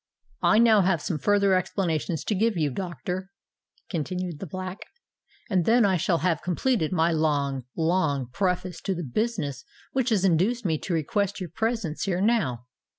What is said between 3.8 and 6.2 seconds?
continued the Black; "and then I shall